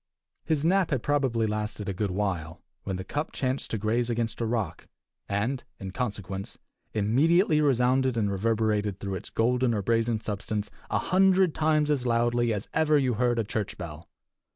His 0.43 0.65
nap 0.65 0.89
had 0.89 1.03
probably 1.03 1.45
lasted 1.45 1.87
a 1.87 1.93
good 1.93 2.09
while, 2.09 2.59
when 2.85 2.95
the 2.95 3.03
cup 3.03 3.31
chanced 3.31 3.69
to 3.69 3.77
graze 3.77 4.09
against 4.09 4.41
a 4.41 4.47
rock, 4.47 4.87
and, 5.29 5.63
in 5.79 5.91
consequence, 5.91 6.57
immediately 6.91 7.61
resounded 7.61 8.17
and 8.17 8.31
reverberated 8.31 8.99
through 8.99 9.13
its 9.13 9.29
golden 9.29 9.75
or 9.75 9.83
brazen 9.83 10.19
substance 10.19 10.71
a 10.89 10.97
hundred 10.97 11.53
times 11.53 11.91
as 11.91 12.03
loudly 12.07 12.51
as 12.51 12.67
ever 12.73 12.97
you 12.97 13.13
heard 13.13 13.37
a 13.37 13.43
church 13.43 13.77
bell. 13.77 14.09